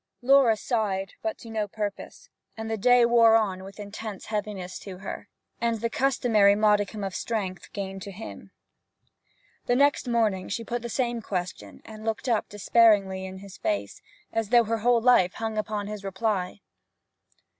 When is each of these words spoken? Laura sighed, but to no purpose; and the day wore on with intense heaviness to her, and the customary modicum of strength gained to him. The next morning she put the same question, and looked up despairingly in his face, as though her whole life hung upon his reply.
Laura 0.23 0.57
sighed, 0.57 1.13
but 1.21 1.37
to 1.37 1.47
no 1.47 1.67
purpose; 1.67 2.27
and 2.57 2.71
the 2.71 2.75
day 2.75 3.05
wore 3.05 3.35
on 3.35 3.63
with 3.63 3.79
intense 3.79 4.25
heaviness 4.25 4.79
to 4.79 4.97
her, 4.97 5.29
and 5.59 5.79
the 5.79 5.91
customary 5.91 6.55
modicum 6.55 7.03
of 7.03 7.13
strength 7.13 7.71
gained 7.71 8.01
to 8.01 8.09
him. 8.11 8.49
The 9.67 9.75
next 9.75 10.07
morning 10.07 10.49
she 10.49 10.63
put 10.63 10.81
the 10.81 10.89
same 10.89 11.21
question, 11.21 11.83
and 11.85 12.03
looked 12.03 12.27
up 12.27 12.49
despairingly 12.49 13.25
in 13.27 13.37
his 13.45 13.57
face, 13.57 14.01
as 14.33 14.49
though 14.49 14.63
her 14.63 14.79
whole 14.79 15.01
life 15.01 15.33
hung 15.33 15.55
upon 15.55 15.85
his 15.85 16.03
reply. 16.03 16.61